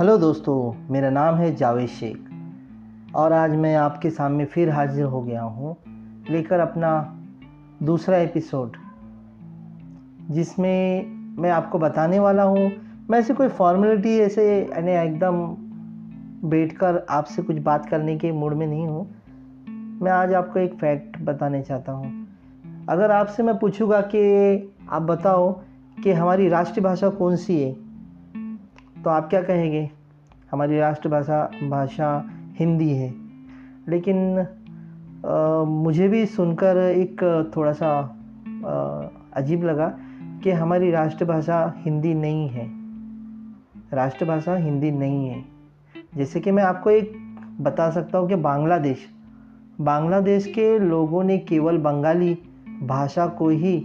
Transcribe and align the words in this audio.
Hello 0.00 0.16
دوستو، 0.16 0.72
میرا 0.88 1.10
نام 1.10 1.38
ہے 1.38 1.52
جاوید 1.52 1.88
شیخ 1.88 2.16
اور 3.12 3.30
آج 3.30 3.56
میں 3.56 3.76
آپ 3.76 4.02
کے 4.02 4.10
سامنے 4.10 4.44
پھر 4.44 4.70
حاضر 4.70 5.04
ہو 5.04 5.26
گیا 5.26 5.44
ہوں 5.44 5.74
لے 6.28 6.42
کر 6.42 6.60
اپنا 6.60 7.02
دوسرا 7.78 8.16
ایپیسوڈ 8.16 8.76
جس 10.28 10.58
میں 10.58 11.02
میں 11.40 11.50
آپ 11.50 11.70
کو 11.70 11.78
بتانے 11.78 12.18
والا 12.18 12.44
ہوں۔ 12.44 12.70
میں 13.08 13.18
ایسے 13.18 13.34
کوئی 13.34 13.48
فارمیلٹی 13.56 14.08
ایسے 14.08 14.66
یعنی 14.76 14.90
ایک 14.90 15.20
دم 15.20 15.54
بیٹھ 16.42 16.74
کر 16.78 16.96
آپ 17.08 17.28
سے 17.28 17.42
کچھ 17.46 17.58
بات 17.58 17.90
کرنے 17.90 18.18
کے 18.18 18.32
موڈ 18.32 18.56
میں 18.56 18.66
نہیں 18.66 18.86
ہوں۔ 18.86 19.04
میں 20.00 20.12
آج 20.12 20.34
آپ 20.34 20.52
کو 20.52 20.58
ایک 20.58 20.72
فیکٹ 20.80 21.20
بتانے 21.20 21.62
چاہتا 21.62 21.92
ہوں۔ 21.92 22.10
اگر 22.86 23.10
آپ 23.10 23.30
سے 23.30 23.42
میں 23.42 23.54
پوچھوں 23.54 23.90
گا 23.90 24.00
کہ 24.00 24.56
آپ 24.86 25.00
بتاؤ 25.00 25.52
کہ 26.02 26.12
ہماری 26.12 26.50
راشٹر 26.50 26.80
بھاشا 26.80 27.10
کون 27.10 27.36
سی 27.36 27.64
ہے، 27.64 27.72
تو 29.02 29.10
آپ 29.10 29.30
کیا 29.30 29.40
کہیں 29.40 29.72
گے؟ 29.72 29.86
ہماری 30.52 30.78
راشٹر 30.80 31.08
بھاشا 31.08 31.46
بھاشا 31.68 32.20
ہندی 32.60 32.98
ہے۔ 32.98 33.10
لیکن 33.86 34.38
مجھے 35.66 36.08
بھی 36.08 36.26
سن 36.26 36.54
کر 36.56 36.76
ایک 36.76 37.22
تھوڑا 37.52 37.72
سا 37.72 38.00
عجیب 39.32 39.64
لگا 39.64 39.90
کہ 40.42 40.52
ہماری 40.52 40.92
راشٹر 40.92 41.24
بھاشا 41.24 41.66
ہندی 41.86 42.14
نہیں 42.14 42.48
ہے۔ 42.48 42.66
راشٹر 43.92 44.26
بھاشا 44.26 44.58
ہندی 44.58 44.90
نہیں 44.90 45.28
ہے۔ 45.30 45.40
جیسے 46.12 46.40
کہ 46.40 46.52
میں 46.52 46.62
آپ 46.62 46.82
کو 46.82 46.90
ایک 46.90 47.12
بتا 47.62 47.90
سکتا 47.90 48.18
ہوں 48.18 48.28
کہ 48.28 48.36
بنگلہ 48.36 48.74
دیش 48.74 48.96
بنگلہ 49.78 50.16
دیش 50.16 50.44
کے 50.54 50.78
لوگوں 50.78 51.24
نے 51.24 51.38
کیول 51.38 51.78
بنگالی 51.78 52.34
بھاشا 52.86 53.26
کو 53.26 53.48
ہی 53.48 53.82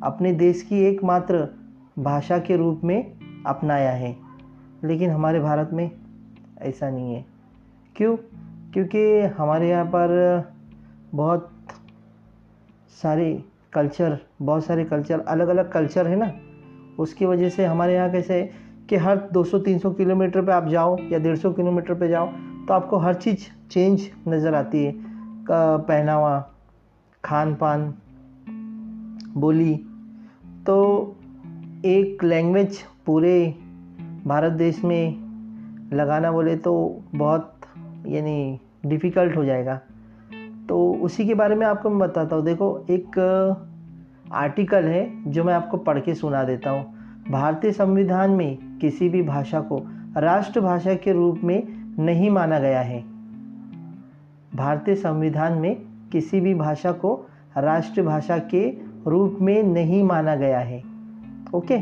اپنے 0.00 0.32
دیش 0.32 0.64
کی 0.64 0.74
ایک 0.74 1.04
ماتر 1.04 1.44
بھاشا 1.96 2.38
کے 2.38 2.56
روپ 2.56 2.84
میں 2.84 3.02
اپنایا 3.44 3.98
ہے۔ 3.98 4.12
لیکن 4.82 5.10
ہمارے 5.10 5.40
بھارت 5.40 5.72
میں 5.72 5.88
ایسا 6.56 6.90
نہیں 6.90 7.14
ہے۔ 7.14 7.22
کیوں؟ 7.94 8.16
کیونکہ 8.72 9.26
ہمارے 9.38 9.68
یہاں 9.68 9.84
پر 9.84 10.38
بہت 11.16 11.48
سارے 13.02 13.36
کلچر 13.70 14.14
بہت 14.44 14.64
سارے 14.64 14.84
کلچر 14.84 15.16
الگ 15.26 15.42
الگ 15.42 15.60
کلچر 15.72 16.08
ہے 16.08 16.14
نا۔ 16.14 16.26
اس 16.98 17.14
کی 17.14 17.24
وجہ 17.24 17.48
سے 17.48 17.66
ہمارے 17.66 17.94
یہاں 17.94 18.08
کیسے 18.08 18.46
کہ 18.86 18.96
ہر 18.96 19.16
دو 19.34 19.44
سو، 19.44 19.58
تین 19.58 19.78
سو 19.78 19.90
کلو 19.90 20.16
میٹر 20.16 20.42
پہ 20.42 20.50
آپ 20.50 20.68
جاؤ 20.70 20.96
یا 21.08 21.18
ڈیڑھ 21.18 21.38
سو 21.38 21.52
کلو 21.52 21.70
میٹر 21.70 21.94
پہ 21.94 22.08
جاؤ 22.08 22.26
تو 22.68 22.74
آپ 22.74 22.90
کو 22.90 22.96
ہر 22.96 23.12
چیز 23.12 23.34
چینج 23.68 24.08
نظر 24.26 24.54
آتی 24.54 24.86
ہے۔ 24.86 24.92
پہناوا، 25.86 26.42
کھان 27.22 27.54
پان، 27.54 27.90
بولی۔ 29.34 29.76
تو 30.64 31.10
ایک 31.82 32.24
لینگویج 32.24 32.74
پورے 33.04 33.50
بھارت 34.26 34.58
دیش 34.58 34.84
میں 34.84 35.23
لگانا 35.94 36.30
بولے 36.30 36.56
تو 36.56 36.98
بہت 37.18 37.50
یعنی 38.04 38.56
ڈیفیکلٹ 38.84 39.36
ہو 39.36 39.44
جائے 39.44 39.66
گا۔ 39.66 39.78
تو 40.68 41.04
اسی 41.04 41.24
کے 41.24 41.34
بارے 41.34 41.54
میں 41.54 41.66
آپ 41.66 41.82
کو 41.82 41.90
میں 41.90 41.98
بتاتا 41.98 42.36
ہوں۔ 42.36 42.42
دیکھو، 42.42 42.78
ایک 42.86 43.18
آرٹیکل 44.30 44.86
ہے 44.86 45.06
جو 45.26 45.44
میں 45.44 45.54
آپ 45.54 45.70
کو 45.70 45.76
پڑھ 45.76 45.98
کے 46.04 46.14
سنا 46.14 46.44
دیتا 46.46 46.70
ہوں۔ 46.70 46.84
بھارتی 47.30 47.72
سمویدھان 47.72 48.32
میں 48.32 48.54
کسی 48.80 49.08
بھی 49.08 49.22
بھاشا 49.22 49.60
کو 49.60 49.80
راشٹر 50.16 50.60
بھاشا 50.60 50.94
کے 50.94 51.12
روپ 51.12 51.44
میں 51.44 51.60
نہیں 51.98 52.30
مانا 52.30 52.58
گیا 52.58 52.88
ہے۔ 52.88 53.00
بھارتی 54.54 54.94
سمویدھان 54.94 55.60
میں 55.60 55.74
کسی 56.10 56.40
بھی 56.40 56.54
بھاشا 56.54 56.92
کو 56.92 57.22
راشٹر 57.56 58.02
بھاشا 58.02 58.38
کے 58.38 58.72
روپ 59.06 59.42
میں 59.42 59.62
نہیں 59.62 60.02
مانا 60.02 60.34
گیا 60.34 60.68
ہے۔ 60.68 60.80
اوکے؟ 61.50 61.76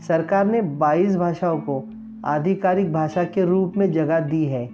سرکار 0.00 0.44
نے 0.44 0.62
بائیس 0.62 1.16
بھاشاؤں 1.16 1.60
کو 1.64 1.84
آدھیکارک 2.22 2.90
بھاشا 2.90 3.24
کے 3.24 3.42
روپ 3.42 3.76
میں 3.76 3.86
جگہ 3.86 4.18
دی 4.30 4.48
ہے، 4.52 4.66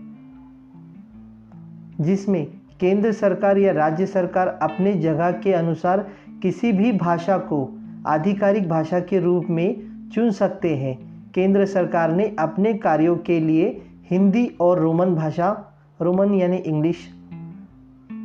جس 1.98 2.28
میں 2.28 2.44
کیندر 2.78 3.12
سرکار 3.12 3.56
یا 3.56 3.74
راجیہ 3.74 4.06
سرکار 4.06 4.46
اپنے 4.60 4.92
جگہ 4.92 5.30
کے 5.42 5.54
انوسار 5.56 5.98
کسی 6.40 6.72
بھی 6.72 6.92
بھاشا 6.92 7.38
کو 7.38 7.70
آدھیکارک 8.04 8.66
بھاشا 8.66 8.98
کے 8.98 9.20
روپ 9.20 9.50
میں 9.50 9.72
چن 10.14 10.30
سکتے 10.30 10.76
ہیں۔ 10.76 10.94
کیندر 11.32 11.66
سرکار 11.66 12.08
نے 12.08 12.28
اپنے 12.36 12.72
کاریوں 12.72 13.16
کے 13.16 13.40
لیے 13.40 13.78
ہندی 14.10 14.46
اور 14.56 14.78
رومن 14.78 15.14
بھاشا، 15.14 15.52
رومن 16.00 16.34
یعنی 16.34 16.58
انگلش 16.64 17.08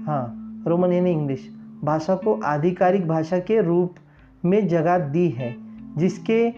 ہاں 0.07 0.25
رومن 0.65 0.93
یعنی 0.93 1.11
انگلش، 1.11 1.49
بھاشا 1.83 2.15
کو 2.15 2.39
آدھیکارک 2.43 3.05
بھاشا 3.05 3.39
کے 3.39 3.61
روپ 3.61 3.93
میں 4.43 4.61
جگہ 4.61 4.97
دی 5.13 5.37
ہے، 5.37 5.53
جس 5.95 6.19
کے 6.19 6.49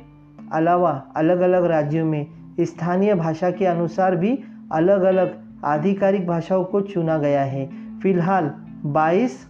علاوہ 0.51 0.99
الگ 1.13 1.33
الگ 1.33 1.65
راجیوں 1.67 2.05
میں 2.05 2.23
استھانیہ 2.57 3.13
بھاشا 3.13 3.49
کے 3.51 3.67
انوسار 3.67 4.13
بھی 4.13 4.35
الگ 4.69 4.91
الگ 4.91 5.37
آدھیکارک 5.61 6.25
بھاشاؤں 6.25 6.63
کو 6.63 6.79
چنا 6.79 7.17
گیا 7.17 7.51
ہے۔ 7.51 7.67
فی 8.01 8.13
الحال 8.13 8.47
بائیس 8.91 9.45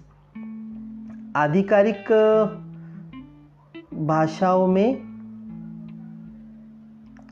آدھیکارک 1.34 2.12
بھاشاؤں 3.92 4.68
میں 4.68 4.94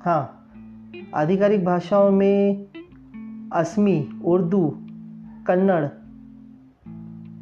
ہاں 0.06 0.24
آدھیکارک 1.12 1.64
بھاشاؤں 1.64 2.12
میں 2.12 2.66
اسمی، 3.52 4.06
اردو، 4.24 4.70
کنڑ، 5.46 5.86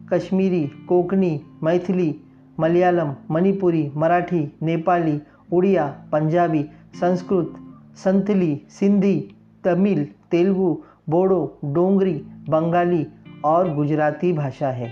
کشمیری، 0.10 0.68
کوکنی، 0.86 1.38
میتھلی، 1.62 2.14
ملیالم، 2.58 3.12
منی 3.30 3.52
پوری، 3.52 3.90
مراٹھی، 3.96 4.46
نیپالی 4.62 5.18
اڑیا 5.52 5.92
پنجابی، 6.10 6.64
سنسکرت 7.00 7.67
سنتھلی 8.04 8.56
سندھی 8.70 9.28
تمل 9.64 10.04
تیلگو 10.30 10.76
بوڈو 11.08 11.48
ڈونگری 11.62 12.24
بنگالی 12.48 13.04
اور 13.42 13.66
گجراتی 13.66 14.34
بھاشا 14.34 14.78
ہے 14.78 14.92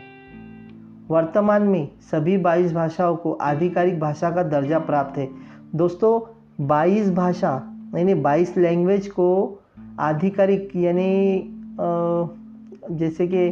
ورتمان 1.10 1.72
میں 1.72 1.86
سبھی 2.10 2.38
بائیس 2.38 2.72
بھاشاؤں 2.72 3.16
کو 3.16 3.38
آدھیکارک 3.40 4.00
بھاشا 4.00 4.30
کا 4.30 4.42
درجہ 4.42 4.76
پراپت 4.86 5.18
ہے 5.18 5.26
دوستو 5.72 6.26
بائیس 6.68 7.10
بھاشا 7.10 7.58
یعنی 7.94 8.14
بائیس 8.14 8.58
لینگویج 8.58 9.10
کو 9.10 9.56
آدھیکارک 9.98 10.76
یعنی 10.76 11.42
جیسے 12.90 13.28
کہ 13.28 13.52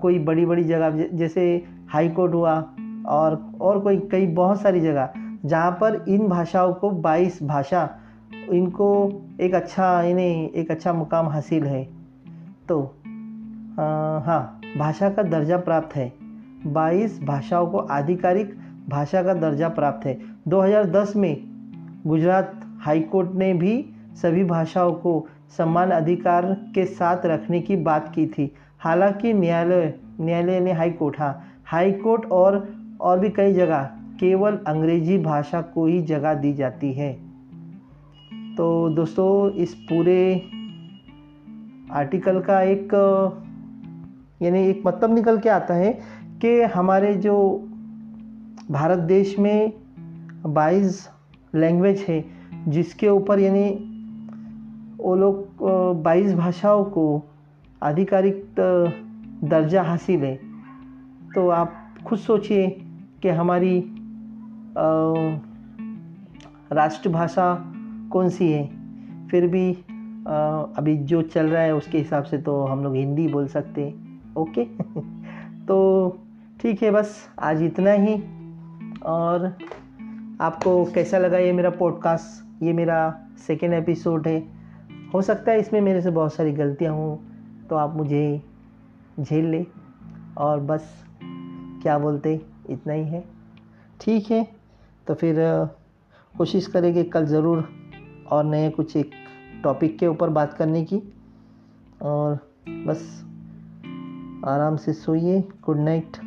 کوئی 0.00 0.18
بڑی 0.18 0.46
بڑی 0.46 0.64
جگہ 0.64 0.90
جیسے 1.12 1.60
ہائی 1.94 2.08
کورٹ 2.08 2.34
ہوا 2.34 2.62
اور 3.04 3.32
اور 3.58 3.76
کوئی 3.76 4.00
کئی 4.10 4.26
بہت 4.34 4.58
ساری 4.58 4.80
جگہ 4.80 5.06
جہاں 5.48 5.70
پر 5.70 5.96
ان 6.06 6.26
بھاشاؤں 6.26 6.72
کو 6.72 6.90
بائیس 6.90 7.42
بھاشا 7.42 7.86
ان 8.48 8.70
کو 8.70 9.08
ایک 9.38 9.54
اچھا 9.54 10.02
یعنی 10.04 10.48
ایک 10.52 10.70
اچھا 10.70 10.92
مقام 10.92 11.28
حاصل 11.28 11.66
ہے۔ 11.66 11.84
تو 12.66 12.88
ہاں 14.26 14.60
بھاشا 14.76 15.10
کا 15.10 15.22
درجہ 15.32 15.54
پراپت 15.64 15.96
ہے۔ 15.96 16.08
بائیس 16.72 17.18
بھاشاؤں 17.24 17.66
کو 17.66 17.86
آدھیکارک 17.88 18.54
بھاشا 18.88 19.22
کا 19.22 19.32
درجہ 19.32 19.66
پراپت 19.74 20.06
ہے۔ 20.06 20.14
دو 20.44 20.64
ہزار 20.64 20.84
دس 20.84 21.16
میں 21.16 21.34
گجرات 22.08 22.44
ہائی 22.86 23.02
کورٹ 23.02 23.34
نے 23.34 23.54
بھی 23.54 23.82
سبھی 24.14 24.44
بھاشاؤں 24.44 24.94
کو 24.94 25.26
سمان 25.56 25.92
ادھیکار 25.92 26.44
کے 26.74 26.86
ساتھ 26.86 27.26
رکھنے 27.26 27.60
کی 27.60 27.76
بات 27.76 28.14
کی 28.14 28.26
تھی۔ 28.26 28.48
حالانکہ 28.84 29.32
نیالے 29.32 29.90
نیالے 30.18 30.60
نے 30.60 30.72
ہائی 30.72 30.90
کورٹ 30.90 31.20
ہاں 31.20 31.32
ہائی 31.72 31.92
کورٹ 31.92 32.26
اور 32.28 32.56
اور 32.98 33.18
بھی 33.18 33.28
کئی 33.28 33.54
جگہ، 33.54 33.86
کیول 34.18 34.56
انگریزی 34.66 35.18
بھاشا 35.18 35.60
کو 35.60 35.84
ہی 35.84 36.02
جگہ 36.02 36.34
دی 36.42 36.52
جاتی 36.52 36.98
ہے۔ 36.98 37.16
تو 38.56 38.88
دوستو، 38.88 39.48
اس 39.54 39.74
پورے 39.88 40.38
آرٹیکل 41.88 42.40
کا 42.42 42.58
ایک 42.58 42.94
یعنی 44.40 44.58
ایک 44.58 44.80
مطلب 44.84 45.12
نکل 45.12 45.40
کے 45.42 45.50
آتا 45.50 45.74
ہے 45.76 45.92
کہ 46.40 46.64
ہمارے 46.76 47.12
جو 47.14 47.36
بھارت 48.70 49.08
دیش 49.08 49.38
میں 49.38 49.66
بائیس 50.46 51.08
لینگویج 51.54 51.98
ہے، 52.08 52.22
جس 52.66 52.94
کے 52.94 53.08
اوپر 53.08 53.38
یعنی 53.38 53.74
وہ 54.98 55.16
لوگ 55.16 55.62
بائیس 56.02 56.32
بھاشاؤں 56.34 56.84
کو 56.84 57.20
آدھیکارک، 57.80 58.60
درجہ 59.50 59.78
حاصل 59.78 60.24
ہے۔ 60.24 60.36
تو 61.34 61.50
آپ 61.50 61.68
خود 62.04 62.18
سوچئے 62.18 62.66
کہ 63.20 63.30
ہماری 63.30 63.80
راشٹر 66.70 67.10
بھاشا 67.10 67.54
کون 68.08 68.30
سی 68.30 68.54
ہے 68.54 68.66
پھر 69.30 69.46
بھی 69.46 69.74
ابھی 70.76 70.96
جو 71.04 71.22
چل 71.22 71.46
رہا 71.46 71.62
ہے، 71.62 71.70
اس 71.70 71.84
کے 71.90 72.02
حساب 72.02 72.26
سے 72.26 72.36
تو 72.36 72.72
ہم 72.72 72.82
لوگ 72.82 72.94
ہندی 72.94 73.28
بول 73.28 73.48
سکتے 73.48 73.90
اوکے؟ 74.32 74.64
تو 75.66 76.10
ٹھیک 76.60 76.82
ہے، 76.82 76.90
بس 76.90 77.06
آج 77.36 77.62
اتنا 77.62 77.92
ہی۔ 77.92 78.16
اور 79.00 79.40
آپ 80.38 80.64
کو 80.64 80.84
کیسا 80.94 81.18
لگا 81.18 81.38
یہ 81.38 81.52
میرا 81.52 81.70
پوڈ 81.70 81.94
کاسٹ 82.00 82.62
یہ 82.62 82.72
میرا 82.72 83.10
سیکنڈ 83.38 83.74
ایپیسوڈ 83.74 84.26
ہے۔ 84.26 84.40
ہو 85.14 85.20
سکتا 85.20 85.52
ہے 85.52 85.56
اس 85.56 85.72
میں 85.72 85.80
میرے 85.80 86.00
سے 86.00 86.10
بہت 86.10 86.32
ساری 86.32 86.56
غلطیاں 86.56 86.92
ہوں، 86.92 87.16
تو 87.68 87.76
آپ 87.76 87.96
مجھے 87.96 88.38
جھیل 89.18 89.44
لیں۔ 89.44 89.64
اور 90.34 90.58
بس، 90.58 90.82
کیا 91.82 91.98
بولتے، 91.98 92.36
اتنا 92.68 92.92
ہی 92.92 93.04
ہے۔ 93.04 93.20
ٹھیک 93.98 94.32
ہے، 94.32 94.44
تو 95.04 95.14
پھر 95.14 95.62
کوشش 96.36 96.68
کریں 96.68 96.92
کہ 96.92 97.02
کل 97.02 97.26
ضرور 97.26 97.58
اور 98.28 98.44
نئے 98.44 98.70
کچھ 98.76 98.96
ایک 98.96 99.10
ٹاپک 99.62 99.98
کے 100.00 100.06
اوپر 100.06 100.28
بات 100.28 100.58
کرنے 100.58 100.84
کی۔ 100.84 101.00
اور 101.98 102.34
بس 102.86 103.24
آرام 104.42 104.76
سے 104.76 104.92
سوئیے۔ 104.92 105.42
Good 105.68 105.76
night 105.76 106.25